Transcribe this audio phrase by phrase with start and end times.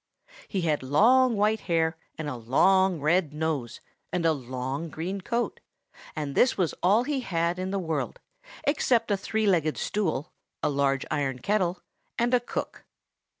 [0.47, 3.81] He had long white hair, and a long red nose,
[4.11, 5.59] and a long green coat;
[6.15, 8.19] and this was all he had in the world,
[8.63, 10.33] except a three legged stool,
[10.63, 11.83] a large iron kettle,
[12.17, 12.83] and a cook.